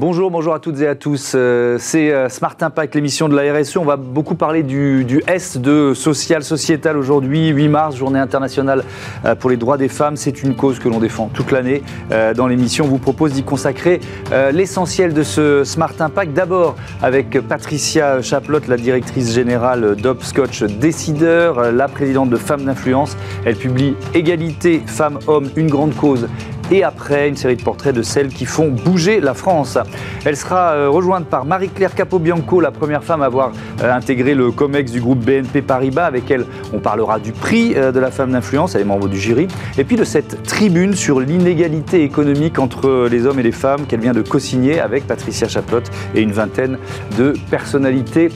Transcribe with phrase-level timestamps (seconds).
[0.00, 1.32] Bonjour, bonjour à toutes et à tous.
[1.34, 3.76] Euh, c'est euh, Smart Impact, l'émission de la RSE.
[3.76, 8.82] On va beaucoup parler du, S de social, sociétal aujourd'hui, 8 mars, journée internationale
[9.26, 10.16] euh, pour les droits des femmes.
[10.16, 11.82] C'est une cause que l'on défend toute l'année.
[12.34, 14.00] Dans l'émission, on vous propose d'y consacrer
[14.52, 16.32] l'essentiel de ce Smart Impact.
[16.32, 23.18] D'abord avec Patricia Chaplotte, la directrice générale d'Opscotch Décideur, la présidente de Femmes d'influence.
[23.44, 26.26] Elle publie Égalité femmes-hommes, une grande cause
[26.70, 29.78] et après une série de portraits de celles qui font bouger la France.
[30.24, 33.52] Elle sera euh, rejointe par Marie-Claire Capobianco, la première femme à avoir
[33.82, 36.06] euh, intégré le COMEX du groupe BNP Paribas.
[36.06, 39.18] Avec elle, on parlera du prix euh, de la femme d'influence, elle est membre du
[39.18, 39.48] jury,
[39.78, 44.00] et puis de cette tribune sur l'inégalité économique entre les hommes et les femmes qu'elle
[44.00, 46.78] vient de co-signer avec Patricia Chaplotte et une vingtaine
[47.18, 48.30] de personnalités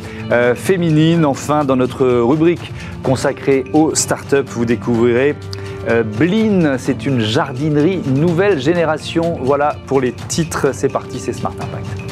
[0.55, 1.25] féminines.
[1.25, 5.35] Enfin, dans notre rubrique consacrée aux startups, vous découvrirez
[6.19, 9.39] Blin, c'est une jardinerie nouvelle génération.
[9.43, 10.69] Voilà pour les titres.
[10.73, 12.04] C'est parti, c'est Smart Impact.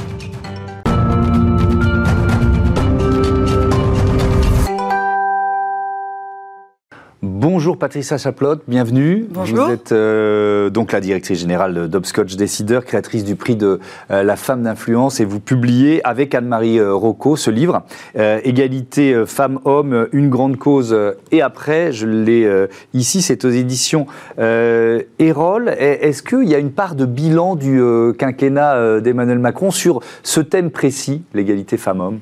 [7.25, 9.27] Bonjour Patricia Chaplotte, bienvenue.
[9.31, 9.67] Bonjour.
[9.67, 13.79] Vous êtes euh, donc la directrice générale d'Obscotch Décideur, créatrice du prix de
[14.11, 17.85] euh, la femme d'influence et vous publiez avec Anne-Marie euh, Rocco ce livre,
[18.17, 20.97] Égalité femmes-hommes, une grande cause
[21.31, 24.07] et après, je l'ai ici, c'est aux éditions
[24.39, 25.69] Erol.
[25.79, 27.81] Est-ce qu'il y a une part de bilan du
[28.19, 32.19] quinquennat d'Emmanuel Macron sur ce thème précis, l'égalité femmes-hommes?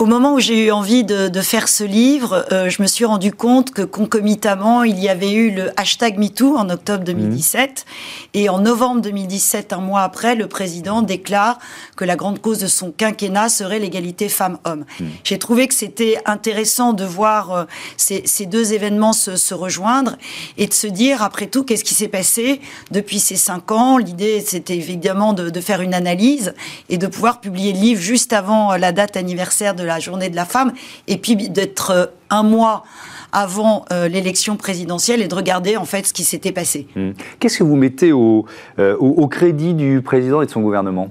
[0.00, 3.32] Au moment où j'ai eu envie de, faire ce livre, euh, je me suis rendu
[3.32, 7.70] compte que concomitamment, il y avait eu le hashtag MeToo en octobre 2017.
[7.70, 8.28] Mmh.
[8.32, 11.58] Et en novembre 2017, un mois après, le président déclare
[11.96, 14.86] que la grande cause de son quinquennat serait l'égalité femmes-hommes.
[15.00, 15.04] Mmh.
[15.22, 17.64] J'ai trouvé que c'était intéressant de voir euh,
[17.98, 20.16] ces, deux événements se, rejoindre
[20.56, 23.98] et de se dire, après tout, qu'est-ce qui s'est passé depuis ces cinq ans?
[23.98, 26.54] L'idée, c'était évidemment de, de, faire une analyse
[26.88, 30.36] et de pouvoir publier le livre juste avant la date anniversaire de la journée de
[30.36, 30.72] la femme,
[31.08, 32.84] et puis d'être euh, un mois
[33.32, 36.86] avant euh, l'élection présidentielle et de regarder en fait ce qui s'était passé.
[36.96, 37.10] Mmh.
[37.38, 41.10] Qu'est-ce que vous mettez euh, au, crédit du président et de son gouvernement?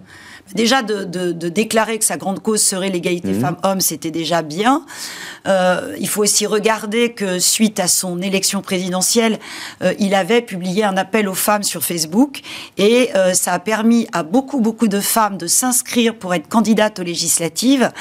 [0.56, 3.42] Déjà, de, déclarer que sa grande cause serait l'égalité mmh.
[3.42, 4.84] femmes-hommes, c'était déjà bien.
[5.48, 9.40] Euh, il faut aussi regarder que suite à son élection présidentielle,
[9.82, 12.42] euh, il avait publié un appel aux femmes sur Facebook
[12.78, 17.00] et euh, ça a permis à beaucoup, beaucoup de femmes de s'inscrire pour être candidates
[17.00, 17.92] aux législatives.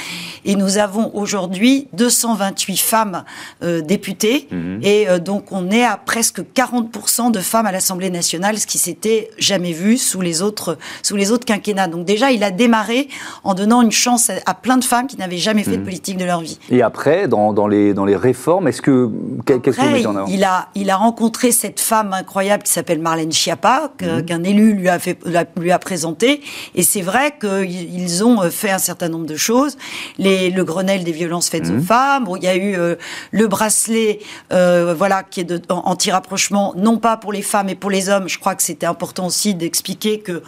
[0.44, 3.24] Et nous avons aujourd'hui 228 femmes
[3.60, 4.78] députées mmh.
[4.82, 9.30] et donc on est à presque 40% de femmes à l'Assemblée nationale, ce qui s'était
[9.38, 11.88] jamais vu sous les autres, sous les autres quinquennats.
[11.88, 13.08] Donc déjà, il a démarré
[13.44, 15.84] en donnant une chance à, plein de femmes qui n'avaient jamais fait de mmh.
[15.84, 16.58] politique de leur vie.
[16.70, 19.10] Et après, dans, dans, les, dans les réformes, est-ce que
[19.46, 20.26] qu'est-ce que vous mettez en avant?
[20.28, 24.22] il a, il a rencontré cette femme incroyable qui s'appelle Marlène Schiappa, mmh.
[24.22, 25.18] qu'un élu lui a, fait,
[25.56, 26.40] lui a présenté.
[26.74, 29.76] Et c'est vrai qu'ils ont euh, fait un certain nombre de choses.
[30.18, 31.82] Les, le Grenelle des violences faites aux mmh.
[31.82, 32.28] femmes.
[32.36, 32.96] il y a eu euh,
[33.30, 34.20] le bracelet,
[34.52, 38.28] euh, voilà, qui est de, anti-rapprochement, non pas pour les femmes, mais pour les hommes.
[38.28, 40.42] Je crois que c'était important aussi d'expliquer que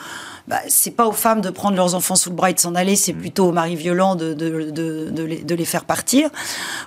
[0.48, 2.74] bah, c'est pas aux femmes de prendre leurs enfants sous le bras et de s'en
[2.74, 3.18] aller, c'est mm.
[3.18, 6.30] plutôt aux maris violents de, de, de, les, faire partir.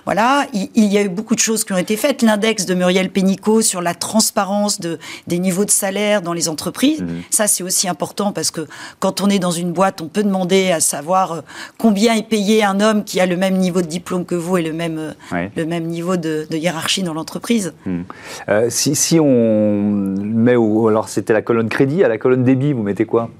[0.04, 2.22] Voilà, il, y a eu beaucoup de choses qui ont été faites.
[2.22, 7.02] L'index de Muriel Pénicaud sur la transparence de, des niveaux de salaire dans les entreprises,
[7.02, 7.08] mm.
[7.30, 8.66] ça c'est aussi important parce que
[8.98, 11.40] quand on est dans une boîte, on peut demander à savoir euh,
[11.78, 14.62] combien est payé un homme qui a le même niveau de diplôme que vous et
[14.62, 17.74] le même, euh, le même niveau de, hiérarchie dans l'entreprise.
[17.86, 18.02] Mm.
[18.48, 22.72] Euh, si, si, on met, au, alors c'était la colonne crédit, à la colonne débit,
[22.72, 23.30] vous mettez quoi?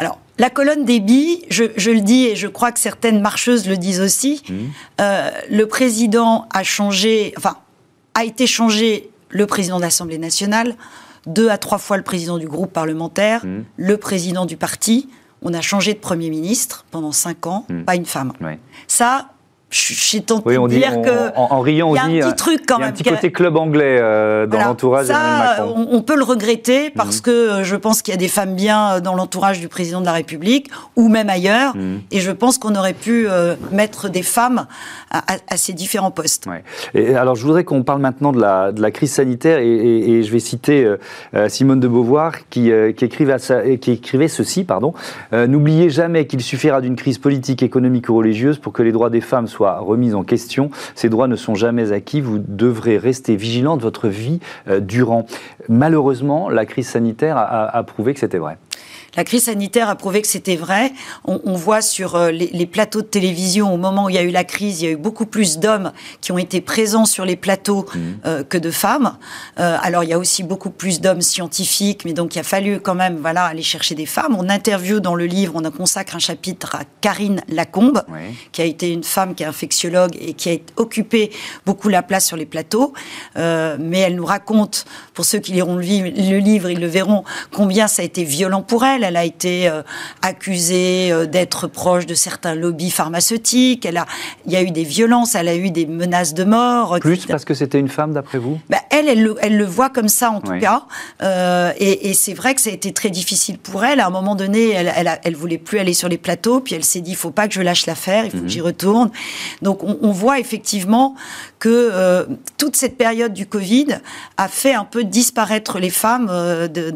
[0.00, 3.76] Alors, la colonne débit, je, je, le dis et je crois que certaines marcheuses le
[3.76, 4.54] disent aussi, mmh.
[5.02, 7.58] euh, le président a changé, enfin,
[8.14, 10.74] a été changé le président de l'Assemblée nationale,
[11.26, 13.64] deux à trois fois le président du groupe parlementaire, mmh.
[13.76, 15.10] le président du parti.
[15.42, 17.82] On a changé de Premier ministre pendant cinq ans, mmh.
[17.82, 18.32] pas une femme.
[18.86, 19.28] Ça,
[19.70, 22.78] j'ai tenté de dire que en, riant, il y a un petit euh, truc quand
[22.78, 22.88] y a même.
[22.88, 25.74] Un petit côté club anglais euh, dans l'entourage Macron.
[25.76, 27.22] On, on, peut le regretter parce mhm.
[27.22, 30.06] que euh, je pense qu'il y a des femmes bien dans l'entourage du président de
[30.06, 32.00] la République ou même ailleurs, mhm.
[32.10, 33.28] et je pense qu'on aurait pu
[33.70, 34.66] mettre des femmes
[35.10, 36.48] à, ces différents postes.
[36.94, 40.22] Et alors, je voudrais qu'on parle maintenant de la, de la crise sanitaire, et, et,
[40.22, 40.94] je vais citer
[41.48, 43.36] Simone de Beauvoir qui, qui, écrivait,
[43.80, 44.94] qui écrivait ceci, pardon.
[45.32, 49.20] N'oubliez jamais qu'il suffira d'une crise politique, économique ou religieuse pour que les droits des
[49.20, 50.70] femmes soient soit remise en question.
[50.94, 52.22] Ces droits ne sont jamais acquis.
[52.22, 55.26] Vous devrez rester vigilant de votre vie euh, durant.
[55.68, 58.56] Malheureusement, la crise sanitaire a, prouvé que c'était vrai.
[59.16, 60.92] La crise sanitaire a prouvé que c'était vrai.
[61.24, 64.30] On, voit sur euh, les, plateaux de télévision, au moment où il y a eu
[64.30, 67.36] la crise, il y a eu beaucoup plus d'hommes qui ont été présents sur les
[67.36, 67.98] plateaux mmh.
[68.26, 69.16] euh, que de femmes.
[69.58, 72.80] Euh, alors, il y a aussi beaucoup plus d'hommes scientifiques, mais donc il a fallu
[72.80, 74.36] quand même voilà, aller chercher des femmes.
[74.38, 78.02] On interview dans le livre, on a consacre un chapitre à Karine Lacombe,
[78.52, 81.30] qui a été une femme qui est infectiologue et qui a occupé
[81.66, 82.92] beaucoup la place sur les plateaux.
[83.36, 84.84] mais elle nous raconte,
[85.14, 88.62] pour ceux qui liront le, le livre, ils le verront, combien ça a été violent
[88.62, 89.16] pour elle elle.
[89.16, 89.82] a été euh,
[90.22, 93.86] accusée euh, d'être proche de certains lobbies pharmaceutiques.
[93.86, 94.06] Elle a,
[94.46, 96.98] il y a eu des violences, elle a eu des menaces de mort.
[97.00, 98.60] Plus parce que c'était une femme, d'après vous?
[98.68, 100.84] Bah, elle, elle, le voit comme ça en tout cas.
[101.22, 104.00] Euh, et, c'est vrai que ça a été très difficile pour elle.
[104.00, 107.00] À un moment donné, elle, elle, voulait plus aller sur les plateaux, puis elle s'est
[107.00, 108.48] dit, il faut pas que je lâche l'affaire, il faut que mhm.
[108.48, 109.10] j'y retourne.
[109.62, 111.14] Donc on, voit effectivement
[111.58, 112.26] que
[112.58, 113.86] toute cette période du Covid
[114.36, 116.90] a fait un peu disparaître les femmes de,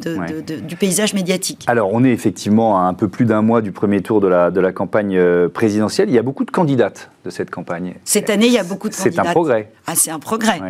[0.60, 1.64] du paysage médiatique.
[1.66, 4.72] Alors on est effectivement à un peu plus d'un mois du premier tour de la,
[4.72, 6.08] campagne euh, présidentielle.
[6.08, 7.94] Il y a beaucoup de candidates de cette campagne.
[8.04, 9.24] Cette année, il y a beaucoup de candidates.
[9.24, 9.72] C'est un progrès.
[9.86, 10.60] Ah, c'est un progrès.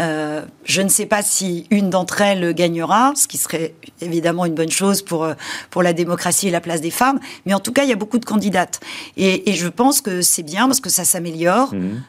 [0.00, 4.54] Euh, je ne sais pas si une d'entre elles gagnera, ce qui serait évidemment une
[4.54, 5.34] bonne chose pour, euh,
[5.70, 7.96] pour la démocratie et la place des femmes, mais en tout cas, il y a
[7.96, 8.80] beaucoup de candidates.
[9.16, 11.74] Et, je pense que c'est bien parce que ça s'améliore.
[11.74, 12.02] Mhm.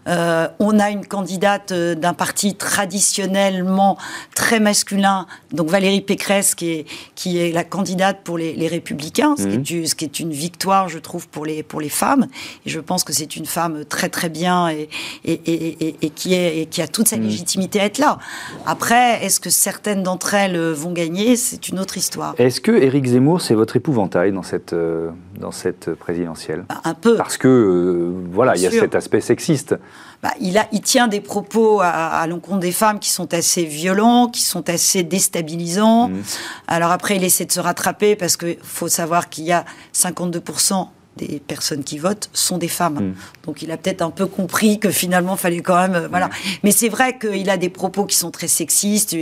[0.60, 3.98] on a une candidate d'un parti traditionnellement
[4.36, 9.36] très masculin, donc Valérie Pécresse, qui est, qui est la candidate pour les, les Républicains,
[9.38, 9.86] ce, qui est, mhm.
[9.88, 12.28] ce, qui est, une victoire, je trouve, pour les, pour les femmes.
[12.66, 14.90] Et je pense que c'est une femme très très bien et,
[15.26, 17.24] et, et, qui, est, qui a toute sa mhm.
[17.24, 18.18] légitimité à être là.
[18.66, 21.36] Après, est-ce que certaines d'entre elles vont gagner?
[21.36, 22.34] C'est une autre histoire.
[22.38, 26.66] Est-ce que Éric Zemmour, c'est votre épouvantail dans cette, euh, dans cette présidentielle?
[26.70, 27.16] Bah, Un peu.
[27.18, 29.76] Parce que, euh, voilà, il y a cet aspect sexiste.
[30.24, 34.28] Bah, il, a, il tient des propos à, l'encontre des femmes qui sont assez violents,
[34.28, 36.10] qui sont assez déstabilisants.
[36.10, 36.24] Mhm.
[36.68, 40.88] Alors après, il essaie de se rattraper parce qu'il faut savoir qu'il y a 52%
[41.18, 42.94] des personnes qui votent sont des femmes.
[42.94, 43.14] Mm.
[43.46, 45.96] Donc il a peut-être un peu compris que finalement, il fallait quand même...
[45.96, 46.30] Euh, voilà.
[46.64, 49.16] Mais c'est vrai qu'il a des propos qui sont très sexistes.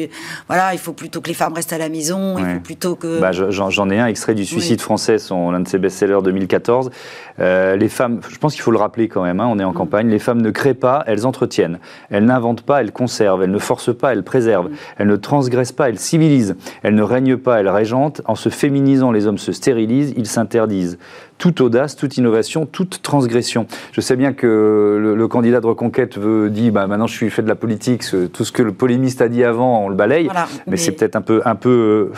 [0.48, 3.20] voilà, il faut plutôt que les femmes restent à la maison, il faut plutôt que...
[3.20, 6.92] Bah, J'en ai un extrait du Suicide français, l'un de ses best-sellers 2014.
[7.40, 9.72] Euh, les femmes, je pense qu'il faut le rappeler quand même, hein, on est en
[9.72, 9.76] mm.
[9.76, 11.80] campagne, les femmes ne créent pas, elles entretiennent.
[12.10, 13.44] Elles n'inventent pas, elles conservent.
[13.44, 14.70] Elles ne forcent pas, elles préservent.
[14.70, 14.76] Mm.
[14.98, 16.56] Elles ne transgressent pas, elles civilisent.
[16.84, 18.22] Elles ne règnent pas, elles régentent.
[18.26, 20.98] En se féminisant, les hommes se stérilisent, ils s'interdisent
[21.40, 23.66] toute audace, toute innovation, toute transgression.
[23.92, 27.42] Je sais bien que le, candidat de reconquête veut dit bah maintenant je suis fait
[27.42, 28.04] de la politique,
[28.34, 30.30] tout ce que le polémiste a dit avant on le balaye,
[30.68, 32.12] mais, c'est peut-être un peu un peu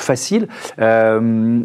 [0.80, 1.62] euh,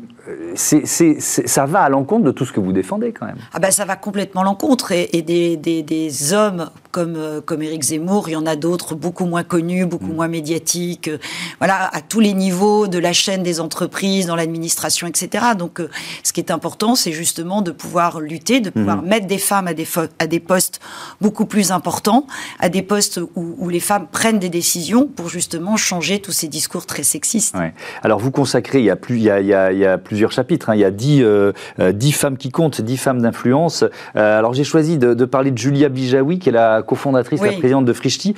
[0.54, 3.36] ça va à l'encontre de tout ce que vous défendez quand même.
[3.52, 7.62] Ah ben ça va complètement à l'encontre et, des, des, des, hommes comme, euh, comme
[7.62, 10.14] Éric Zemmour, il y en a d'autres beaucoup moins connus, beaucoup mm.
[10.14, 11.18] moins médiatiques, euh,
[11.58, 15.44] voilà, à tous les niveaux de la chaîne des entreprises, dans l'administration, etc.
[15.58, 15.90] Donc euh,
[16.22, 19.06] ce qui est important, c'est justement de pouvoir lutter, de pouvoir mm.
[19.06, 19.86] mettre des femmes à des,
[20.18, 20.80] à des postes
[21.20, 22.26] beaucoup plus importants,
[22.60, 26.48] à des postes où, où, les femmes prennent des décisions pour justement changer tous ces
[26.48, 27.56] discours très sexistes.
[27.56, 27.74] Ouais.
[28.02, 29.84] Alors vous consacrez, il y a plus, il y a, il y a, il y
[29.84, 30.70] a plus plusieurs chapitres.
[30.70, 30.76] Hein.
[30.76, 33.84] Il y a dix, euh, euh, dix femmes qui comptent, dix femmes d'influence.
[34.16, 37.84] Euh, alors j'ai choisi de, parler de Julia Bijawi, qui est la cofondatrice, la présidente
[37.84, 38.34] de Frishti,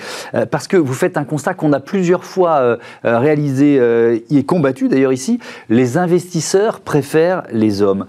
[0.51, 3.81] parce que vous faites un constat qu'on a plusieurs fois réalisé
[4.31, 5.39] et combattu d'ailleurs ici.
[5.69, 8.07] Les investisseurs préfèrent les hommes.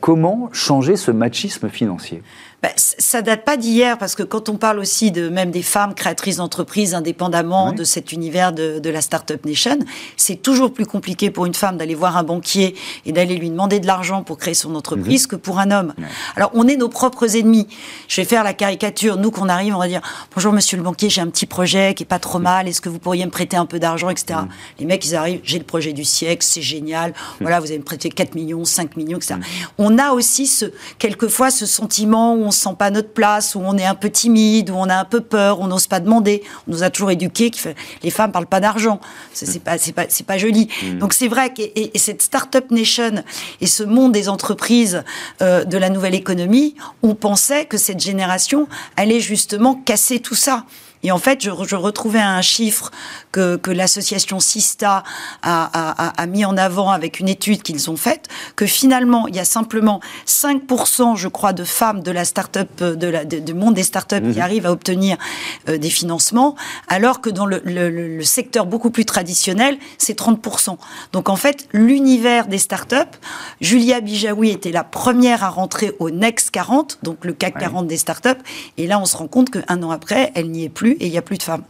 [0.00, 2.22] comment changer ce machisme financier?
[2.62, 5.94] Bah, ça date pas d'hier parce que quand on parle aussi de même des femmes
[5.94, 9.78] créatrices d'entreprises indépendamment de cet univers de, de la startup nation,
[10.18, 12.74] c'est toujours plus compliqué pour une femme d'aller voir un banquier
[13.06, 15.28] et d'aller lui demander de l'argent pour créer son entreprise mhm.
[15.28, 15.94] que pour un homme.
[16.36, 17.66] Alors on est nos propres ennemis.
[18.08, 19.16] Je vais faire la caricature.
[19.16, 20.02] Nous qu'on arrive, on va dire
[20.34, 22.44] bonjour monsieur le banquier, j'ai un petit projet qui est pas trop mhm.
[22.44, 22.68] mal.
[22.68, 24.40] Est-ce que vous pourriez me prêter un peu d'argent, etc.
[24.42, 24.48] Mhm.
[24.80, 27.14] Les mecs ils arrivent, j'ai le projet du siècle, c'est génial.
[27.40, 29.36] Voilà, vous allez me prêter 4 millions, 5 millions, etc.
[29.78, 30.66] On a aussi ce
[30.98, 34.70] quelquefois ce sentiment où on sent pas notre place, où on est un peu timide,
[34.70, 36.42] où on a un peu peur, on n'ose pas demander.
[36.66, 37.68] On nous a toujours éduqués que
[38.02, 39.00] les femmes parlent pas d'argent.
[39.32, 40.68] C'est pas, c'est pas, c'est pas joli.
[40.82, 40.98] Mm.
[40.98, 43.22] Donc c'est vrai que et, cette start-up nation
[43.60, 45.04] et ce monde des entreprises
[45.42, 48.66] euh, de la nouvelle économie, on pensait que cette génération
[48.96, 50.64] allait justement casser tout ça.
[51.02, 52.90] Et en fait, je, je retrouvais un chiffre
[53.32, 55.02] que, que l'association Sista
[55.42, 59.36] a, a, a, mis en avant avec une étude qu'ils ont faite, que finalement, il
[59.36, 63.74] y a simplement 5%, je crois, de femmes de la start-up, de la, du monde
[63.74, 64.42] des start-up qui mhm.
[64.42, 65.16] arrivent à obtenir
[65.68, 66.54] euh, des financements,
[66.88, 70.76] alors que dans le, le, le secteur beaucoup plus traditionnel, c'est 30%.
[71.12, 73.08] Donc en fait, l'univers des start-up,
[73.60, 77.96] Julia Bijawi était la première à rentrer au Next 40, donc le CAC 40 des
[77.96, 78.38] start-up,
[78.76, 81.10] et là, on se rend compte qu'un an après, elle n'y est plus et il
[81.10, 81.62] n'y a plus de femmes.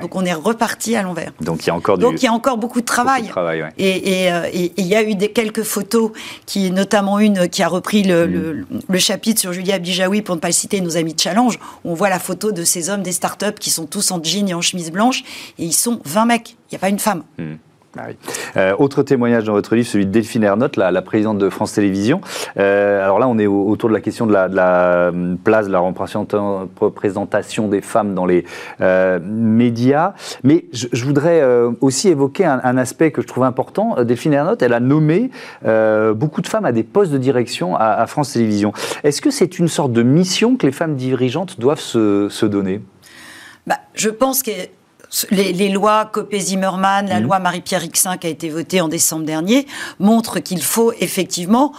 [0.00, 1.32] Donc on est reparti à l'envers.
[1.40, 3.28] Donc il y a encore Donc il y a encore beaucoup de travail.
[3.28, 4.28] travail et,
[4.76, 6.12] il y a eu des, quelques photos,
[6.46, 8.66] qui, notamment une qui a repris le, mm.
[8.88, 11.90] le, chapitre sur Julia Bijawi, pour ne pas le citer, nos amis de Challenge, où
[11.90, 14.54] on voit la photo de ces hommes des startups qui sont tous en jean et
[14.54, 15.24] en chemise blanche,
[15.58, 17.24] et ils sont 20 mecs, il n'y a pas une femme.
[17.38, 17.54] Mm.
[17.98, 18.06] Ah
[18.56, 22.22] euh, autre témoignage dans votre livre, celui de Delphine Ernotte, la, présidente de France Télévisions.
[22.56, 24.48] Euh, alors là, on est autour de la question de la,
[25.08, 28.44] euh, place, de la représentation des femmes dans les
[29.22, 30.14] médias.
[30.42, 31.42] Mais je, voudrais
[31.80, 34.02] aussi évoquer un, aspect que je trouve important.
[34.02, 35.30] Delphine Ernotte, elle a nommé
[36.14, 38.72] beaucoup de femmes à des postes de direction à, France Télévisions.
[39.04, 42.80] Est-ce que c'est une sorte de mission que les femmes dirigeantes doivent se, donner?
[43.66, 44.50] Bah, Je pense que
[45.30, 47.24] les, lois Copé-Zimmermann, la mmh.
[47.24, 49.66] loi Marie-Pierre Rixin qui a été votée en décembre dernier,
[49.98, 51.72] montrent qu'il faut effectivement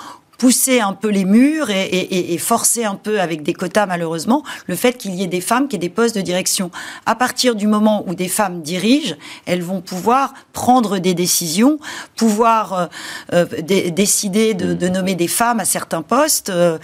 [0.43, 4.97] pousser un peu les murs et, forcer un peu avec des quotas malheureusement le fait
[4.97, 6.69] qu'il y ait des femmes qui aient des postes de direction.
[7.05, 11.79] À partir du moment où des femmes dirigent, elles vont pouvoir prendre des décisions,
[12.17, 12.87] pouvoir euh,
[13.31, 13.45] euh,
[13.91, 16.49] décider de, nommer des femmes à certains postes.
[16.49, 16.77] Euh,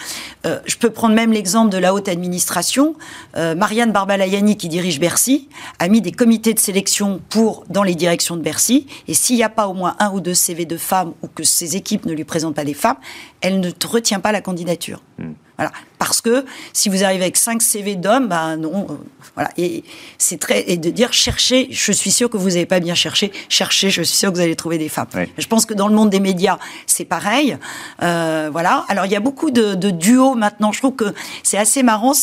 [0.66, 2.96] je peux prendre même l'exemple de la haute administration.
[3.36, 5.50] Marianne Barbalayani qui dirige Bercy
[5.80, 9.44] a mis des comités de sélection pour dans les directions de Bercy et s'il n'y
[9.44, 12.14] a pas au moins un ou deux CV de femmes ou que ses équipes ne
[12.14, 12.98] lui présentent pas des femmes,
[13.42, 15.02] elle ne retient pas la candidature.
[15.18, 15.34] Hmm.
[15.60, 15.74] Voilà.
[15.98, 18.88] Parce que si vous arrivez avec 5 CV d'hommes, ben non.
[18.90, 18.94] Euh,
[19.36, 19.50] voilà.
[19.58, 19.84] Et
[20.18, 21.68] c'est très et de dire chercher.
[21.70, 23.34] Je suis sûr que vous n'avez pas bien cherché.
[23.50, 23.90] Cherchez.
[23.90, 25.08] Je suis sûr que vous allez trouver des femmes.
[25.38, 27.58] Je pense que dans le monde des médias, c'est pareil.
[28.02, 28.86] Euh, voilà.
[28.88, 30.72] Alors il y a beaucoup de, duos maintenant.
[30.72, 32.14] Je trouve que c'est assez marrant.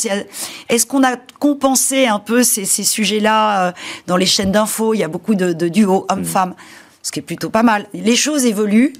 [0.70, 3.72] Est-ce qu'on a compensé un peu ces, sujets-là euh,
[4.06, 4.94] dans les chaînes d'infos?
[4.94, 6.50] Il y a beaucoup de, duos hommes-femmes.
[6.50, 7.86] Hmm ce qui est plutôt pas mal.
[7.94, 8.92] Les choses évoluent.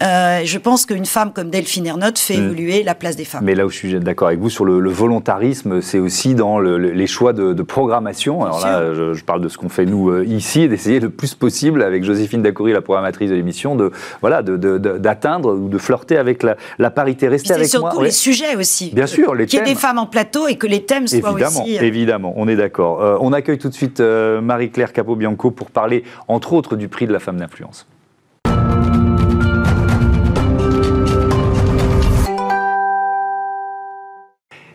[0.00, 2.44] Euh, je pense qu'une femme comme Delphine Ernotte fait mm.
[2.44, 3.44] évoluer la place des femmes.
[3.44, 7.06] Mais là où je suis d'accord avec vous sur le, volontarisme, c'est aussi dans les
[7.06, 8.42] choix de, programmation.
[8.42, 11.34] Alors là, je, parle de ce qu'on fait nous euh, ici et d'essayer le plus
[11.34, 13.90] possible avec Joséphine Dacoury, la programmatrice de l'émission, de
[14.22, 17.28] voilà, d'atteindre ou de flirter avec la, parité.
[17.28, 17.66] Restez avec moi.
[17.66, 18.90] C'est surtout les sujets aussi.
[18.94, 21.32] Bien sûr, les Qu'il y ait des femmes en plateau et que les thèmes soient
[21.32, 21.78] aussi.
[21.78, 23.18] Euh, évidemment, on est d'accord.
[23.20, 27.18] on accueille tout de suite Marie-Claire Capobianco pour parler, entre autres, du prix de la
[27.18, 27.84] femme influence.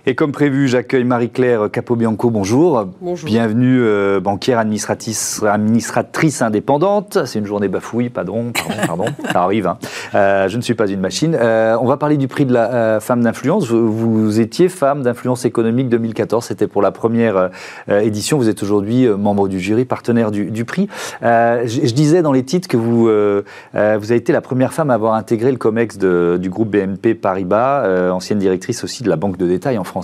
[0.08, 2.30] Et comme prévu, j'accueille Marie-Claire Capobianco.
[2.30, 2.86] Bonjour.
[3.02, 3.28] Bonjour.
[3.28, 7.26] Bienvenue, euh, banquière administratrice, administratrice indépendante.
[7.26, 9.06] C'est une journée bafouille, pardon, pardon, pardon.
[9.32, 9.66] Ça arrive.
[9.66, 9.80] Hein.
[10.14, 11.36] Euh, je ne suis pas une machine.
[11.36, 13.68] Euh, on va parler du prix de la euh, femme d'influence.
[13.68, 16.46] Vous, vous, étiez femme d'influence économique 2014.
[16.46, 17.50] C'était pour la première
[17.90, 18.38] euh, édition.
[18.38, 20.88] Vous êtes aujourd'hui membre du jury, partenaire du, du prix.
[21.24, 24.94] Je, je, disais dans les titres que vous, vous avez été la première femme à
[24.94, 29.38] avoir intégré le COMEX de, du groupe BNP Paribas, ancienne directrice aussi de la banque
[29.38, 29.95] de détail en France.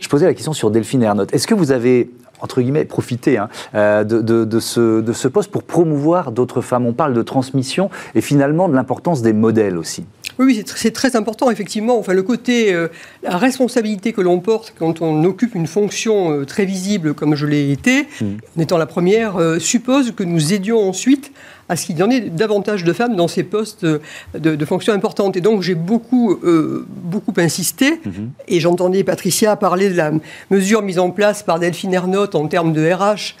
[0.00, 1.32] Je posais la question sur Delphine Ernotte.
[1.34, 2.10] Est-ce que vous avez
[2.42, 6.86] entre guillemets, profité hein, euh, de, ce, de ce poste pour promouvoir d'autres femmes?
[6.86, 10.04] On parle de transmission et finalement de l'importance des modèles aussi.
[10.38, 11.98] Oui, c'est très important, effectivement.
[11.98, 12.88] Enfin, le côté, euh,
[13.22, 17.46] la responsabilité que l'on porte quand on occupe une fonction euh, très visible comme je
[17.46, 18.24] l'ai été, mmh.
[18.56, 21.32] en étant la première, suppose que nous aidions ensuite
[21.72, 23.86] à ce qu'il y en ait davantage de femmes dans ces postes
[24.34, 25.38] de, fonctions importantes.
[25.38, 28.30] Et donc j'ai beaucoup, euh, beaucoup insisté, mhm.
[28.46, 30.12] et j'entendais Patricia parler de la
[30.50, 33.36] mesure mise en place par Delphine Ernotte en termes de RH,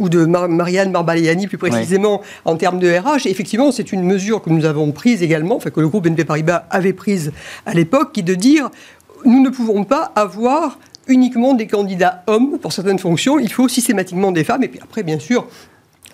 [0.00, 3.26] ou de Marianne Barbaliani plus précisément en termes de RH.
[3.26, 6.24] Et effectivement, c'est une mesure que nous avons prise également, enfin que le groupe BNP
[6.24, 7.30] Paribas avait prise
[7.66, 8.68] à l'époque, qui est de dire
[9.24, 14.32] nous ne pouvons pas avoir uniquement des candidats hommes pour certaines fonctions, il faut systématiquement
[14.32, 14.64] des femmes.
[14.64, 15.46] Et puis après, bien sûr,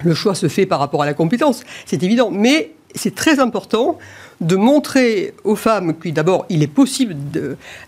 [0.03, 2.31] le choix se fait par rapport à la compétence, c'est évident.
[2.31, 3.99] Mais c'est très important
[4.41, 7.15] de montrer aux femmes que d'abord, il est possible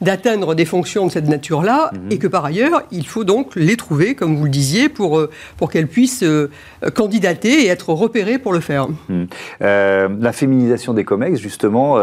[0.01, 2.13] d'atteindre des fonctions de cette nature-là, mhm.
[2.13, 5.31] et que par ailleurs, il faut donc les trouver, comme vous le disiez, pour, euh,
[5.57, 6.49] pour qu'elles puissent euh,
[6.95, 8.89] candidater et être repérées pour le faire.
[9.09, 9.27] Mhm.
[9.63, 11.99] Euh, la féminisation des COMEX, justement,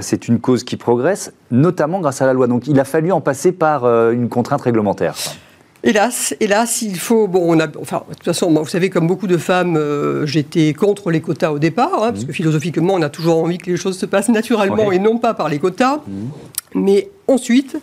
[0.00, 2.46] c'est une cause qui progresse, notamment grâce à la loi.
[2.46, 5.14] Donc il a fallu en passer par une contrainte réglementaire.
[5.82, 7.28] Hélas, hélas, il faut.
[7.28, 10.72] Bon, on a, enfin, de toute façon, vous savez, comme beaucoup de femmes, euh, j'étais
[10.72, 12.26] contre les quotas au départ, hein, parce mmh.
[12.26, 15.34] que philosophiquement, on a toujours envie que les choses se passent naturellement et non pas
[15.34, 15.98] par les quotas.
[16.06, 16.28] Mmh.
[16.74, 17.78] Mais ensuite,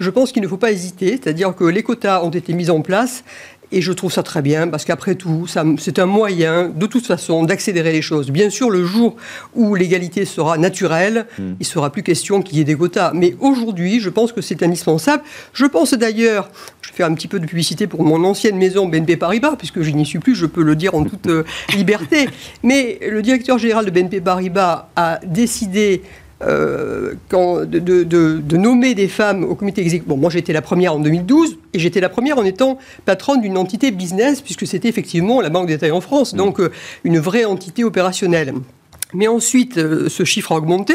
[0.00, 2.80] je pense qu'il ne faut pas hésiter, c'est-à-dire que les quotas ont été mis en
[2.80, 3.24] place
[3.70, 7.44] et je trouve ça très bien parce qu'après tout, c'est un moyen, de toute façon,
[7.44, 8.30] d'accélérer les choses.
[8.30, 9.16] Bien sûr, le jour
[9.54, 11.52] où l'égalité sera naturelle, hmm.
[11.52, 13.12] il ne sera plus question qu'il y ait des quotas.
[13.14, 15.22] Mais aujourd'hui, je pense que c'est indispensable.
[15.52, 19.16] Je pense d'ailleurs, je fais un petit peu de publicité pour mon ancienne maison BNP
[19.16, 21.44] Paribas, puisque je n'y suis plus, je peux le dire en toute euh,
[21.74, 22.28] liberté.
[22.62, 26.02] Mais le directeur général de BNP Paribas a décidé
[26.40, 30.08] quand, de, de, nommer des femmes au comité exécutif.
[30.08, 33.58] Bon, moi j'étais la première en 2012 et j'étais la première en étant patronne d'une
[33.58, 36.36] entité business puisque c'était effectivement la Banque Détail en France, mmh.
[36.36, 36.60] donc
[37.04, 38.54] une vraie entité opérationnelle.
[39.14, 40.94] Mais ensuite, ce chiffre a augmenté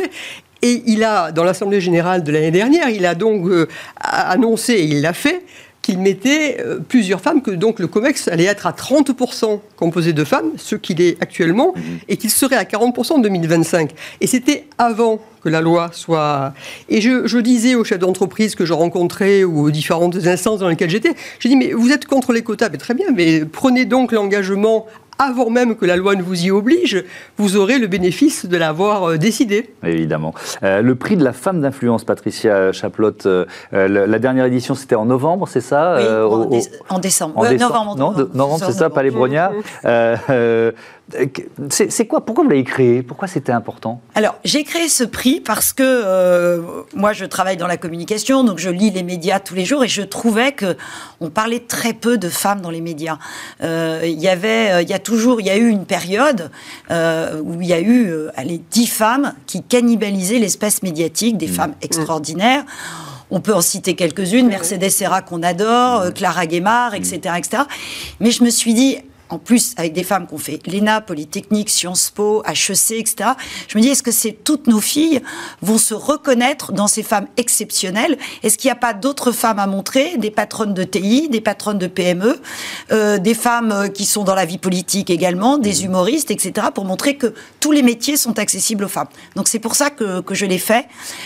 [0.63, 3.67] et il a, dans l'Assemblée générale de l'année dernière, il a donc euh,
[3.99, 5.43] annoncé, et il l'a fait,
[5.81, 10.23] qu'il mettait euh, plusieurs femmes, que donc le COMEX allait être à 30% composé de
[10.23, 11.99] femmes, ce qu'il est actuellement, mhm.
[12.07, 13.91] et qu'il serait à 40% en 2025.
[14.21, 16.53] Et c'était avant que la loi soit...
[16.89, 20.69] Et je, je disais aux chefs d'entreprise que je rencontrais ou aux différentes instances dans
[20.69, 23.85] lesquelles j'étais, j'ai dit, mais vous êtes contre les quotas, mais très bien, mais prenez
[23.85, 24.87] donc l'engagement
[25.19, 27.03] avant même que la loi ne vous y oblige,
[27.37, 29.73] vous aurez le bénéfice de l'avoir euh, décidé.
[29.83, 30.33] Évidemment.
[30.63, 35.05] Euh, le prix de la femme d'influence, Patricia Chaplotte, euh, la dernière édition, c'était en
[35.05, 37.37] novembre, c'est ça Oui, en, décembre.
[37.37, 37.95] En décembre.
[37.97, 39.51] Non, novembre, c'est ça, Palais Brognard.
[41.69, 43.03] C'est quoi Pourquoi vous l'avez créé?
[43.03, 44.01] Pourquoi c'était important?
[44.15, 46.61] Alors, j'ai créé ce prix parce que euh,
[46.95, 49.89] moi, je travaille dans la communication, donc je lis les médias tous les jours et
[49.89, 50.77] je trouvais que
[51.19, 53.19] on parlait très peu de femmes dans les médias.
[53.61, 56.49] Euh, il y avait, euh, il y a toujours, il y a eu une période
[56.89, 61.53] où il y a eu les dix femmes qui cannibalisaient l'espace médiatique, des mmh.
[61.53, 62.63] femmes extraordinaires.
[63.29, 67.63] On peut en citer quelques-unes, Mercedes Serra qu'on adore, Clara Guémard, etc., etc.
[68.19, 68.99] Mais je me suis dit,
[69.33, 73.31] en plus avec des femmes qui ont fait l'ENA, Polytechnique, Sciences Po, HEC, etc.
[73.67, 75.21] Je me dis, est-ce que c'est toutes nos filles
[75.61, 78.17] vont se reconnaître dans ces femmes exceptionnelles?
[78.43, 80.17] Est-ce qu'il n'y a pas d'autres femmes à montrer?
[80.17, 82.39] Des patronnes de TI, des patronnes de PME,
[82.91, 85.85] euh, des femmes euh, qui sont dans la vie politique également, des mmh.
[85.85, 86.67] humoristes, etc.
[86.73, 89.07] pour montrer que tous les métiers sont accessibles aux femmes.
[89.35, 90.85] Donc c'est pour ça que, que je l'ai fait,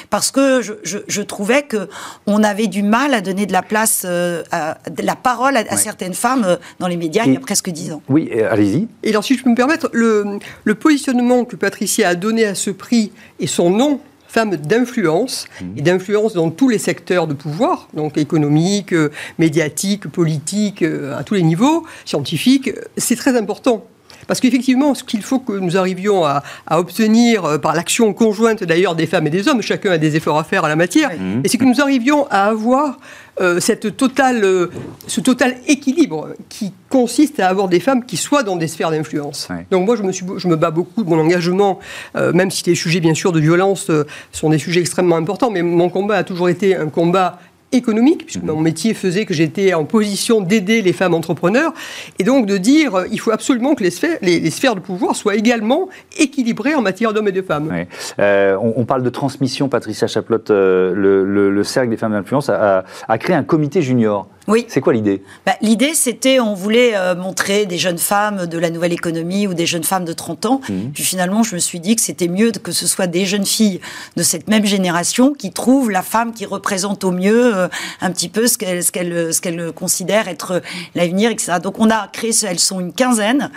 [0.10, 1.90] parce que je, je, je, trouvais que
[2.26, 5.78] on avait du mal à donner de la place, euh, à, de la parole à,
[5.78, 7.97] certaines femmes dans les médias il y a presque dix ans.
[8.10, 8.88] Oui, allez-y.
[9.04, 10.40] Et alors, si je peux me permettre, le,
[10.76, 15.74] positionnement que Patricia a donné à ce prix et son nom, femme d'influence, mhm.
[15.78, 21.24] et d'influence dans tous les secteurs de pouvoir, donc économique, euh, médiatique, politique, euh, à
[21.24, 23.86] tous les niveaux, scientifique, c'est très important.
[24.28, 28.96] Parce qu'effectivement, ce qu'il faut que nous arrivions à, obtenir euh, par l'action conjointe d'ailleurs
[28.96, 31.12] des femmes et des hommes, chacun a des efforts à faire à la matière,
[31.44, 33.00] et c'est que nous arrivions à avoir
[33.40, 34.68] euh, cette totale, euh,
[35.08, 39.48] ce total équilibre qui consiste à avoir des femmes qui soient dans des sphères d'influence.
[39.72, 41.80] Donc moi, je me, suis, je me bats beaucoup de mon engagement,
[42.16, 43.92] même si les sujets, bien sûr, de violence
[44.32, 47.40] sont des sujets extrêmement importants, mais mon combat a toujours été un combat
[47.72, 48.54] économique, puisque mhm.
[48.54, 51.74] mon métier faisait que j'étais en position d'aider les femmes entrepreneurs,
[52.20, 55.16] et donc de dire euh, il faut absolument que les sphères, les, sphères de pouvoir
[55.16, 57.86] soient également équilibrées en matière d'hommes et de femmes.
[58.20, 63.18] Euh, on, parle de transmission, Patricia Chaplotte, euh, le, Cercle des femmes d'influence a, a,
[63.18, 64.28] créé un comité junior.
[64.48, 64.66] Oui.
[64.70, 65.22] C'est quoi l'idée?
[65.46, 69.54] Bah, L'idée, c'était, on voulait euh, montrer des jeunes femmes de la nouvelle économie ou
[69.54, 70.62] des jeunes femmes de 30 ans.
[70.70, 70.74] Mmh.
[70.94, 73.82] Puis finalement, je me suis dit que c'était mieux que ce soit des jeunes filles
[74.16, 77.68] de cette même génération qui trouvent la femme qui représente au mieux euh,
[78.00, 80.62] un petit peu ce qu'elles ce qu'elle, ce qu'elle considère être
[80.96, 81.58] l'avenir, etc.
[81.62, 83.52] Donc on a créé, elles sont une quinzaine.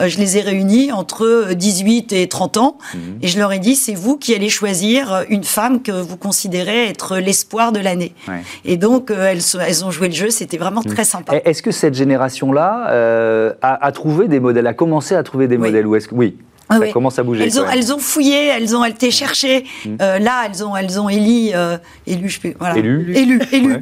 [0.00, 2.78] Euh, je les ai réunies entre 18 et 30 ans.
[2.94, 2.98] Mmh.
[3.22, 6.88] Et je leur ai dit, c'est vous qui allez choisir une femme que vous considérez
[6.88, 8.12] être l'espoir de l'année.
[8.64, 10.92] Et donc, elles, elles ont joué le jeu c'était vraiment mm.
[10.92, 11.36] très sympa.
[11.44, 15.86] Est-ce que cette génération-là euh, a, trouvé des modèles, a commencé à trouver des modèles
[15.86, 16.36] ou est-ce que oui
[16.70, 17.44] ça commence à bouger.
[17.44, 19.64] Elles ont, elles ont, fouillé, elles ont été chercher.
[19.84, 19.96] Mm.
[20.00, 22.78] Euh, là, elles ont, elles ont élu, euh, élu, je peux, voilà.
[22.78, 23.78] élu, élu, élu.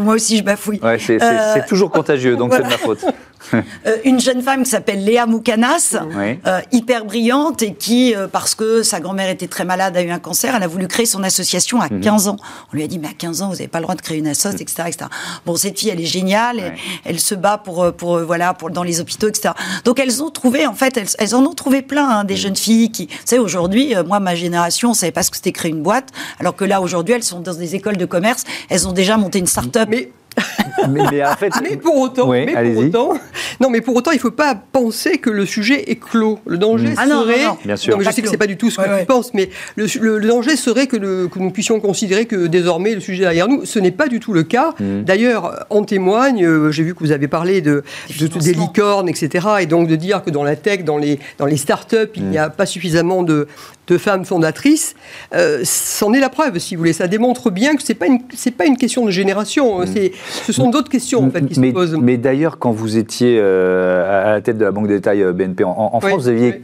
[0.00, 0.80] moi aussi, je bafouille.
[0.98, 3.04] c'est toujours contagieux, donc c'est de ma faute.
[3.86, 8.54] Euh, une jeune femme qui s'appelle Léa Moukanas, euh, hyper brillante et qui, euh, parce
[8.54, 11.22] que sa grand-mère était très malade, a eu un cancer, elle a voulu créer son
[11.22, 12.32] association à 15 mhm.
[12.32, 12.36] ans.
[12.72, 14.18] On lui a dit, mais à 15 ans, vous n'avez pas le droit de créer
[14.18, 15.10] une association, etc., etc.
[15.44, 19.00] Bon, cette fille, elle est géniale, elle, se bat pour, pour, voilà, pour, dans les
[19.00, 19.50] hôpitaux, etc.
[19.84, 22.40] Donc elles ont trouvé, en fait, elles, en ont trouvé plein, hein, des mhm.
[22.40, 25.52] jeunes filles qui, vous savez, aujourd'hui, moi, ma génération, on savait pas ce que c'était
[25.52, 26.08] créer une boîte,
[26.40, 29.38] alors que là, aujourd'hui, elles sont dans des écoles de commerce, elles ont déjà monté
[29.38, 30.10] une start-up mais,
[30.86, 33.18] en fait, mais pour autant, mais pour autant,
[33.60, 36.38] non, mais pour autant, il ne faut pas penser que le sujet est clos.
[36.46, 37.98] Le danger ah serait, non, Bien sûr.
[37.98, 40.56] mais je sais que c'est pas du tout ce que tu penses, mais le, danger
[40.56, 40.96] serait que,
[41.26, 43.64] que, nous puissions considérer que désormais le sujet est derrière nous.
[43.64, 44.74] Ce n'est pas du tout le cas.
[44.78, 45.02] Mm.
[45.02, 46.44] D'ailleurs, en témoigne.
[46.44, 47.82] Euh, j'ai vu que vous avez parlé de,
[48.18, 49.46] des, licornes, etc.
[49.60, 52.38] Et donc de dire que dans la tech, dans les dans les startups, il n'y
[52.38, 53.46] a pas suffisamment de
[53.86, 54.94] de femmes fondatrices,
[55.34, 56.92] euh, c'en est la preuve, si vous voulez.
[56.92, 58.20] Ça démontre bien que c'est pas une
[58.56, 59.80] pas une question de génération.
[59.80, 59.86] Mm.
[59.92, 60.12] C'est
[60.44, 61.96] ce sont d'autres questions en fait qui mais, se posent.
[62.00, 65.32] Mais d'ailleurs, quand vous étiez euh, à la tête de la banque de détail euh,
[65.32, 66.60] BNP en, France, vous aviez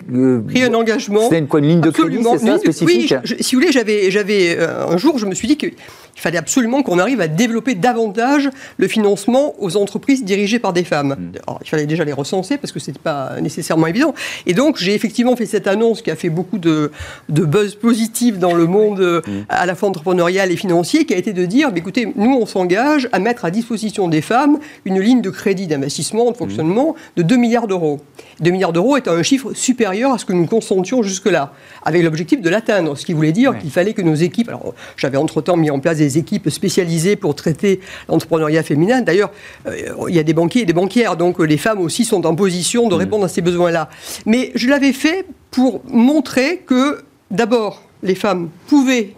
[0.46, 1.22] pris un engagement.
[1.22, 3.14] C'était une, une, ligne de crédit, c'est ça, spécifique.
[3.24, 5.66] Oui, si vous voulez, j'avais un jour, je me suis dit que
[6.14, 10.84] il fallait absolument qu'on arrive à développer davantage le financement aux entreprises dirigées par des
[10.84, 11.16] femmes.
[11.18, 11.32] Mm.
[11.62, 14.14] il fallait déjà les recenser parce que ce n'était pas nécessairement évident.
[14.46, 16.90] Et donc, j'ai effectivement fait cette annonce qui a fait beaucoup de,
[17.28, 19.46] de buzz positif dans le monde euh, mm.
[19.48, 23.08] à la fois entrepreneurial et financier, qui a été de dire, écoutez, nous, on s'engage
[23.12, 27.36] à mettre à disposition des femmes une ligne de crédit d'investissement, de fonctionnement, de 2
[27.36, 28.00] milliards d'euros.
[28.40, 31.52] 2 milliards d'euros est un chiffre supérieur à ce que nous consentions jusque-là,
[31.84, 35.16] avec l'objectif de l'atteindre, ce qui voulait dire qu'il fallait que nos équipes, alors j'avais
[35.16, 39.30] entre-temps mis en place des équipes spécialisées pour traiter l'entrepreneuriat féminin, d'ailleurs,
[39.66, 42.34] euh, il y a des banquiers et des banquières, donc les femmes aussi sont en
[42.34, 42.98] position de mm.
[42.98, 43.88] répondre à ces besoins-là.
[44.26, 49.14] Mais je l'avais fait pour montrer que, d'abord, les femmes pouvaient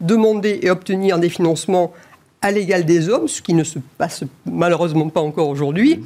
[0.00, 1.92] demander et obtenir des financements
[2.40, 6.04] à l'égal des hommes, ce qui ne se passe malheureusement pas encore aujourd'hui,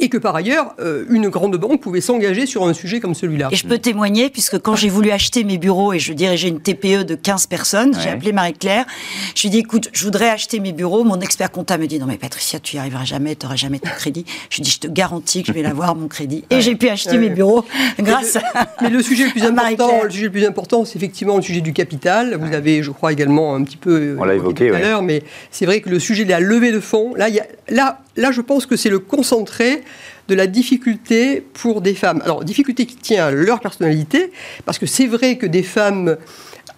[0.00, 3.48] et que par ailleurs, euh, une grande banque pouvait s'engager sur un sujet comme celui-là.
[3.50, 6.60] Et je peux témoigner, puisque quand j'ai voulu acheter mes bureaux, et je dirigeais une
[6.60, 8.86] TPE de 15 personnes, j'ai appelé Marie-Claire,
[9.34, 11.98] je lui ai dit, écoute, je voudrais acheter mes bureaux, mon expert comptable me dit,
[11.98, 14.24] non mais Patricia, tu y arriveras jamais, tu n'auras jamais ton crédit.
[14.50, 16.44] Je lui ai dit, je te garantis que je vais l'avoir, mon crédit.
[16.50, 17.64] Et j'ai pu acheter mes bureaux
[17.98, 20.84] grâce mais le, à Mais le sujet le plus important, le sujet le plus important,
[20.84, 22.36] c'est effectivement le sujet du capital.
[22.40, 24.16] Vous avez, je crois, également un petit peu...
[24.18, 26.72] On l'a évoqué, tout à l'heure, mais c'est vrai que le sujet de la levée
[26.72, 29.82] de fonds, là, y a, là, là je pense que c'est le concentré
[30.28, 32.20] de la difficulté pour des femmes.
[32.24, 34.30] Alors, difficulté qui tient à leur personnalité,
[34.66, 36.16] parce que c'est vrai que des femmes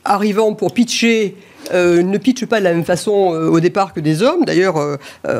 [0.04, 1.36] arrivant pour pitcher
[1.74, 4.44] euh, ne pitchent pas de la même façon euh, au départ que des hommes.
[4.44, 4.96] D'ailleurs, euh,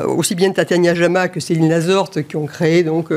[0.07, 3.09] aussi bien Tatiana Jama que Céline Lazorte, qui ont créé, donc,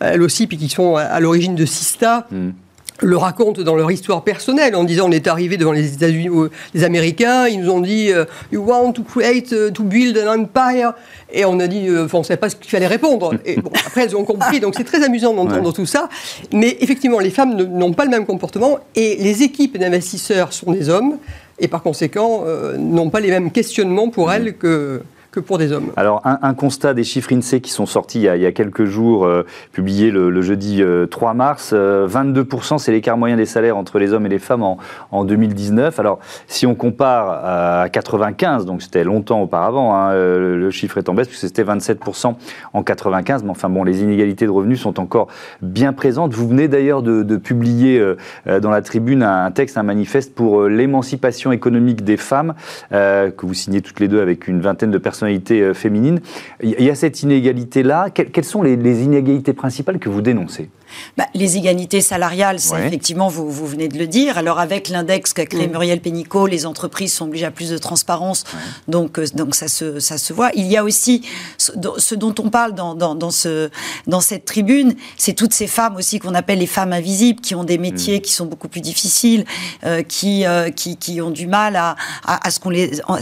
[0.00, 2.26] elles aussi, puis qui sont à, l'origine de Sista.
[2.30, 2.50] Mm
[3.00, 6.28] le racontent dans leur histoire personnelle en disant on est arrivé devant les États-Unis,
[6.74, 10.40] les Américains, ils nous ont dit euh, you want to create, uh, to build an
[10.40, 10.94] empire,
[11.32, 13.34] et on a dit, euh, on ne savait pas ce qu'il fallait répondre.
[13.44, 16.08] Et bon, après elles ont compris, donc c'est très amusant d'entendre tout ça.
[16.52, 20.88] Mais effectivement, les femmes n'ont pas le même comportement et les équipes d'investisseurs sont des
[20.88, 21.18] hommes
[21.58, 25.02] et par conséquent euh, n'ont pas les mêmes questionnements pour elles que
[25.40, 25.92] pour des hommes.
[25.96, 29.44] Alors, un, constat des chiffres INSEE qui sont sortis il y a, quelques jours, euh,
[29.72, 34.12] publiés le, jeudi 3 euh, mars, 22%, euh, c'est l'écart moyen des salaires entre les
[34.12, 35.98] hommes et les femmes en, 2019.
[35.98, 41.14] Alors, si on compare à 95, donc c'était longtemps auparavant, hein, le, chiffre est en
[41.14, 42.34] baisse, puisque c'était 27%
[42.72, 45.28] en 95, mais enfin bon, les inégalités de revenus sont encore
[45.62, 46.32] bien présentes.
[46.34, 48.02] Vous venez d'ailleurs de, publier
[48.46, 52.54] dans la tribune un, texte, un manifeste pour l'émancipation économique des femmes,
[52.90, 56.20] que vous signez toutes les deux avec une vingtaine de personnes euh, féminine.
[56.62, 58.10] Il y a cette inégalité-là.
[58.10, 60.70] Quelles sont les, inégalités principales que vous dénoncez?
[61.16, 64.38] Bah, les inégalités salariales, effectivement, vous, vous, venez de le dire.
[64.38, 68.44] Alors avec l'index qu'a créé Muriel Pénicaud, les entreprises sont obligées à plus de transparence,
[68.88, 70.50] donc, euh, donc ça, se, ça se voit.
[70.54, 71.22] Il y a aussi
[71.58, 73.70] ce, dont on parle dans, dans, ce,
[74.06, 77.64] dans cette tribune, c'est toutes ces femmes aussi qu'on appelle les femmes invisibles, qui ont
[77.64, 78.22] des métiers mm.
[78.22, 79.44] qui sont beaucoup plus difficiles,
[79.84, 80.44] euh, qui,
[80.74, 82.60] qui, qui, ont du mal à, à, ce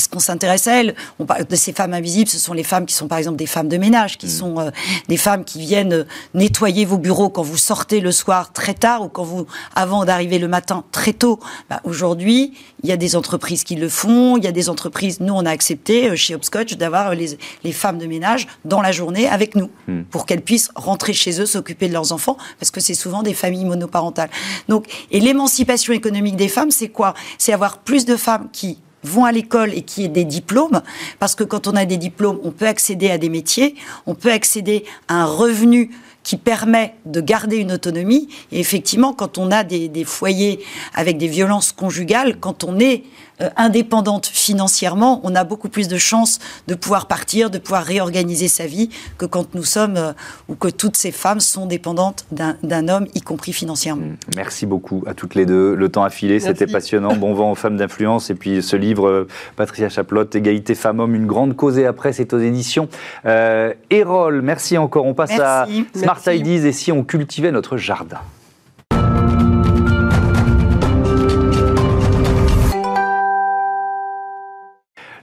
[0.08, 0.94] qu'on s'intéresse à elles.
[1.18, 3.46] On parle de ces femmes invisibles, ce sont les femmes qui sont par exemple des
[3.46, 4.30] femmes de ménage, qui mm.
[4.30, 4.70] sont euh,
[5.08, 9.02] des femmes qui viennent euh, nettoyer vos bureaux quand vous sortez le soir très tard
[9.02, 11.40] ou quand vous, avant d'arriver le matin très tôt.
[11.70, 15.20] Bah, aujourd'hui, il y a des entreprises qui le font, il y a des entreprises,
[15.20, 18.92] nous on a accepté euh, chez Hopscotch d'avoir les, les, femmes de ménage dans la
[18.92, 20.02] journée avec nous mm.
[20.10, 23.34] pour qu'elles puissent rentrer chez eux, s'occuper de leurs enfants, parce que c'est souvent des
[23.34, 24.30] familles monoparentales.
[24.68, 27.14] Donc, et l'émancipation économique des femmes, c'est quoi?
[27.38, 30.82] C'est avoir plus de femmes qui vont à l'école et qui aient des diplômes,
[31.18, 34.32] parce que quand on a des diplômes, on peut accéder à des métiers, on peut
[34.32, 35.90] accéder à un revenu
[36.24, 38.28] qui permet de garder une autonomie.
[38.50, 40.58] Et effectivement, quand on a des, foyers
[40.94, 43.04] avec des violences conjugales, quand on est
[43.40, 48.48] euh, indépendante financièrement, on a beaucoup plus de chances de pouvoir partir, de pouvoir réorganiser
[48.48, 50.12] sa vie que quand nous sommes euh,
[50.48, 54.06] ou que toutes ces femmes sont dépendantes d'un homme, y compris financièrement.
[54.06, 54.16] Mmh.
[54.36, 55.74] Merci beaucoup à toutes les deux.
[55.74, 57.16] Le temps a filé, c'était passionnant.
[57.16, 58.30] Bon vent aux femmes d'influence.
[58.30, 62.32] Et puis ce livre, euh, Patricia Chaplotte, Égalité femmes-hommes, une grande cause et après, c'est
[62.32, 62.88] aux éditions
[63.26, 64.42] euh, Erol.
[64.42, 65.06] Merci encore.
[65.06, 68.18] On passe à Smart Ideas et si on cultivait notre jardin?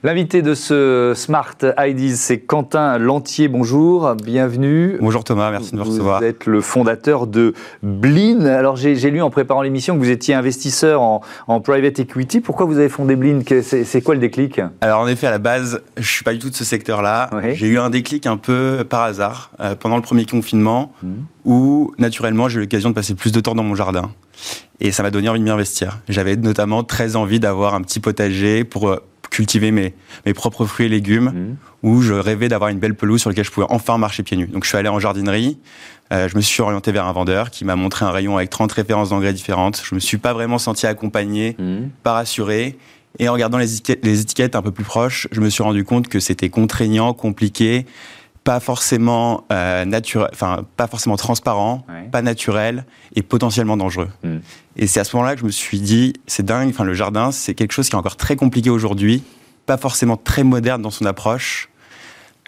[0.04, 3.46] L'invité de ce Smart IDs, c'est Quentin Lantier.
[3.46, 4.96] Bonjour, bienvenue.
[5.00, 6.18] Bonjour Thomas, merci de me recevoir.
[6.18, 8.44] Vous êtes le fondateur de Blin.
[8.46, 11.20] Alors j'ai lu en préparant l'émission que vous étiez investisseur en,
[11.60, 12.40] private equity.
[12.40, 13.42] Pourquoi vous avez fondé Blin?
[13.60, 14.60] C'est quoi le déclic?
[14.80, 17.30] Alors en effet, à la base, je suis pas du tout de ce secteur-là.
[17.54, 21.08] J'ai eu un déclic un peu par hasard euh, pendant le premier confinement, mmh.
[21.44, 24.10] où naturellement j'ai eu l'occasion de passer plus de temps dans mon jardin.
[24.80, 26.00] Et ça m'a donné envie de m'y investir.
[26.08, 28.96] J'avais notamment très envie d'avoir un petit potager pour euh,
[29.32, 29.94] cultiver mes,
[30.26, 31.32] mes propres fruits et légumes,
[31.82, 31.86] mmh.
[31.88, 34.46] où je rêvais d'avoir une belle pelouse sur laquelle je pouvais enfin marcher pieds nus.
[34.46, 35.58] Donc je suis allé en jardinerie,
[36.12, 38.70] euh, je me suis orienté vers un vendeur qui m'a montré un rayon avec 30
[38.72, 39.82] références d'engrais différentes.
[39.82, 41.88] Je me suis pas vraiment senti accompagné, mmh.
[42.02, 42.76] pas rassuré.
[43.18, 45.84] Et en regardant les étiquettes, les étiquettes un peu plus proches, je me suis rendu
[45.84, 47.86] compte que c'était contraignant, compliqué,
[48.44, 54.10] pas forcément euh, naturel, enfin pas forcément transparent pas naturel et potentiellement dangereux.
[54.22, 54.38] Hmm.
[54.76, 57.32] Et c'est à ce moment-là que je me suis dit, c'est dingue, enfin, le jardin,
[57.32, 59.22] c'est quelque chose qui est encore très compliqué aujourd'hui,
[59.66, 61.68] pas forcément très moderne dans son approche.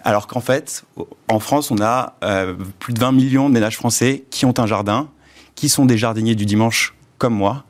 [0.03, 0.85] Alors qu'en fait,
[1.29, 4.67] en France, on a euh, plus de 20 millions de ménages français qui ont un
[4.67, 5.09] jardin,
[5.55, 7.63] qui sont des jardiniers du dimanche comme moi,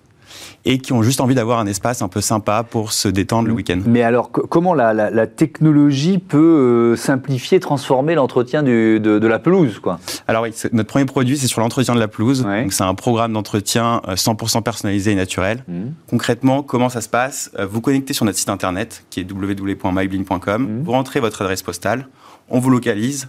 [0.65, 3.53] et qui ont juste envie d'avoir un espace un peu sympa pour se détendre le
[3.53, 3.79] week-end.
[3.85, 9.99] Mais alors, comment la, technologie peut euh, simplifier, transformer l'entretien de, la pelouse quoi?
[10.27, 12.45] Alors oui, notre premier produit, c'est sur l'entretien de la pelouse.
[12.69, 15.63] c'est un programme d'entretien 100% euh, personnalisé et naturel.
[15.67, 15.73] Mmh.
[16.09, 17.51] Concrètement, comment ça se passe?
[17.59, 20.83] Euh, Vous connectez sur notre site internet, qui est www.myblin.com, mmh.
[20.83, 22.07] vous rentrez votre adresse postale,
[22.49, 23.27] on vous localise,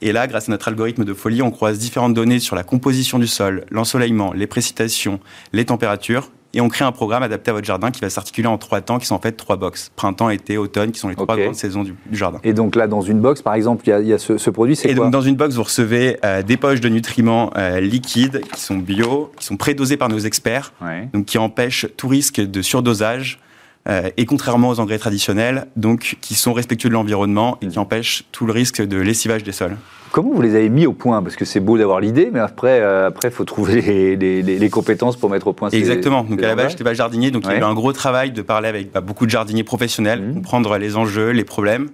[0.00, 3.18] et là, grâce à notre algorithme de folie, on croise différentes données sur la composition
[3.18, 5.20] du sol, l'ensoleillement, les précipitations,
[5.52, 8.58] les températures, et on crée un programme adapté à votre jardin qui va s'articuler en
[8.58, 11.36] trois temps, qui sont en fait trois boxes printemps, été, automne, qui sont les trois
[11.36, 12.38] grandes saisons du, jardin.
[12.44, 14.92] Et donc là, dans une box, par exemple, il y a, ce, produit, c'est quoi?
[14.92, 18.60] Et donc dans une box, vous recevez euh, des poches de nutriments euh, liquides qui
[18.60, 20.72] sont bio, qui sont prédosés par nos experts,
[21.12, 23.40] donc qui empêchent tout risque de surdosage.
[23.86, 28.24] Euh, et contrairement aux engrais traditionnels, donc qui sont respectueux de l'environnement et qui empêchent
[28.32, 29.76] tout le risque de lessivage des sols.
[30.14, 31.20] Comment vous les avez mis au point?
[31.24, 35.28] Parce que c'est beau d'avoir l'idée, mais après, euh, après, faut trouver les, compétences pour
[35.28, 35.70] mettre au point.
[35.70, 36.22] Exactement.
[36.22, 38.30] donc à la base, j'étais pas jardinier, donc il y a eu un gros travail
[38.30, 40.34] de parler avec bah, beaucoup de jardiniers professionnels, mmh.
[40.34, 41.88] comprendre les enjeux, les problèmes.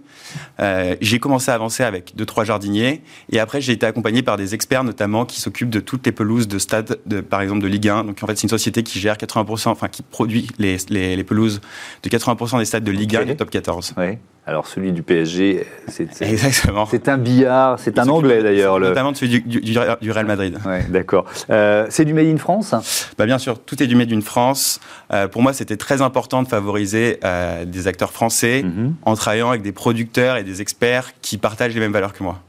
[0.61, 3.01] Euh, j'ai commencé à avancer avec deux trois jardiniers,
[3.33, 6.47] et après j'ai été accompagné par des experts notamment qui s'occupent de toutes les pelouses
[6.47, 8.05] de stade, de, par exemple de Ligue 1.
[8.05, 11.63] Donc en fait, c'est une société qui gère 80%, enfin qui produit les, les, pelouses
[12.03, 13.95] de 80% des stades de Ligue 1 et top 14.
[13.97, 14.19] Oui.
[14.51, 18.81] Alors celui du PSG, c'est c'est un billard, c'est un anglais d'ailleurs.
[18.81, 20.59] Notamment celui du, du, Real Madrid.
[20.67, 21.25] Ouais, D'accord.
[21.51, 22.75] Euh, c'est du Made in France?
[23.17, 24.81] Bah Bien sûr, tout est du Made in France.
[25.13, 28.95] Euh, pour moi, c'était très important de favoriser euh, des acteurs français mhm.
[29.05, 32.41] en travaillant avec des producteurs et des experts qui partagent les mêmes valeurs que moi.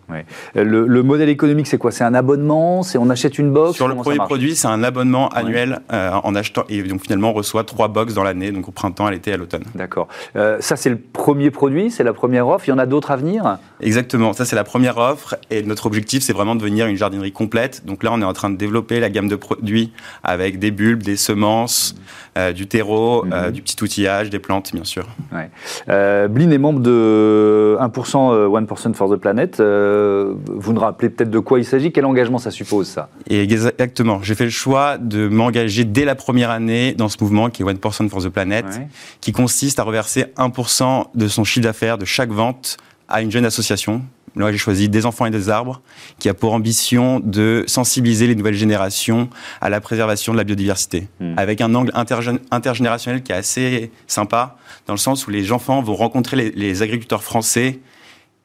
[0.55, 1.91] Le, modèle économique, c'est quoi?
[1.91, 2.83] C'est un abonnement?
[2.83, 3.75] C'est on achète une box?
[3.75, 7.63] Sur le premier produit, c'est un abonnement annuel en achetant et donc finalement on reçoit
[7.63, 9.63] trois box dans l'année, donc au printemps, à l'été, à l'automne.
[9.75, 10.07] D'accord.
[10.33, 11.91] ça, c'est le premier produit?
[11.91, 12.67] C'est la première offre?
[12.67, 13.57] Il y en a d'autres à venir?
[13.79, 17.31] Exactement, ça c'est la première offre et notre objectif c'est vraiment de devenir une jardinerie
[17.31, 17.85] complète.
[17.85, 19.91] Donc là on est en train de développer la gamme de produits
[20.23, 21.95] avec des bulbes, des semences,
[22.37, 23.51] euh, du terreau, euh, mhm.
[23.51, 25.07] du petit outillage, des plantes bien sûr.
[25.31, 25.49] Ouais.
[25.89, 29.59] Euh, Blin est membre de 1%, 1% for the Planet.
[30.47, 33.09] Vous nous rappelez peut-être de quoi il s'agit Quel engagement ça suppose ça?
[33.29, 37.63] Exactement, j'ai fait le choix de m'engager dès la première année dans ce mouvement qui
[37.63, 38.65] est 1% for the Planet,
[39.19, 43.45] qui consiste à reverser 1% de son chiffre d'affaires de chaque vente à une jeune
[43.45, 44.01] association.
[44.35, 45.81] Là, j'ai choisi Des enfants et des arbres,
[46.17, 51.09] qui a pour ambition de sensibiliser les nouvelles générations à la préservation de la biodiversité,
[51.19, 51.33] hmm.
[51.37, 54.55] avec un angle intergénérationnel qui est assez sympa,
[54.87, 57.79] dans le sens où les enfants vont rencontrer les agriculteurs français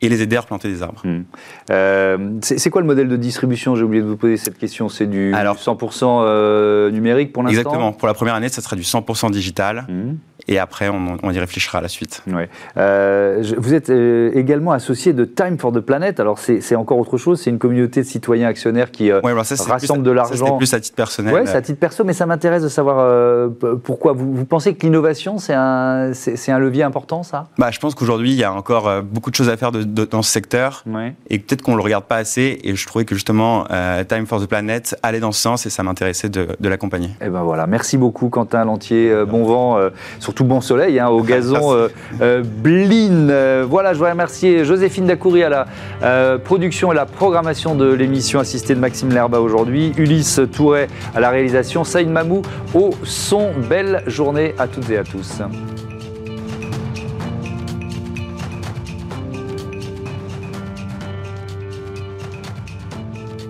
[0.02, 1.00] et les aider à replanter des arbres.
[1.04, 1.22] Hmm.
[1.70, 3.76] Euh, c'est quoi le modèle de distribution?
[3.76, 4.88] J'ai oublié de vous poser cette question.
[4.88, 7.59] C'est du, 100% euh, numérique pour l'instant?
[7.59, 7.92] Exactement.
[7.92, 9.87] Pour la première année, ça sera du 100% digital.
[9.88, 10.16] Hmm.
[10.48, 12.22] Et après, on, y réfléchira à la suite.
[12.26, 12.48] Ouais.
[12.76, 16.20] Euh, vous êtes également associé de Time for the Planet.
[16.20, 17.40] Alors, c'est encore autre chose.
[17.40, 20.46] C'est une communauté de citoyens actionnaires qui ouais, rassemble de l'argent.
[20.46, 21.35] C'est plus à titre personnel.
[21.35, 23.50] Oui, c'est à titre perso, mais ça m'intéresse de savoir
[23.82, 24.12] pourquoi.
[24.12, 27.48] Vous, vous, pensez que l'innovation, c'est un, un levier important, ça?
[27.59, 30.22] Bah, Je pense qu'aujourd'hui, il y a encore beaucoup de choses à faire de dans
[30.22, 30.85] ce secteur.
[31.28, 32.59] Et peut-être qu'on ne le regarde pas assez.
[32.62, 35.70] Et je trouvais que justement, euh, Time for the Planet allait dans ce sens et
[35.70, 37.09] ça m'intéressait de, l'accompagner.
[37.09, 39.11] Et eh ben voilà, merci beaucoup Quentin Lantier.
[39.11, 39.90] Euh, bon vent, euh,
[40.37, 41.88] surtout bon soleil hein, au gazon
[42.62, 43.64] Blin.
[43.64, 48.75] voilà, je voudrais remercier Joséphine Dacoury à la production et la programmation de l'émission assistée
[48.75, 49.92] de Maxime Lerba aujourd'hui.
[49.96, 51.85] Ulysse Touret à la réalisation.
[51.85, 52.42] Saïd Mamou
[52.75, 53.51] au son.
[53.68, 55.40] Belle journée à toutes et à tous.